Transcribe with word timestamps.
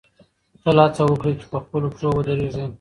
تل 0.63 0.77
هڅه 0.85 1.01
وکړئ 1.07 1.33
چې 1.39 1.45
په 1.51 1.57
خپلو 1.63 1.87
پښو 1.93 2.09
ودرېږئ. 2.15 2.65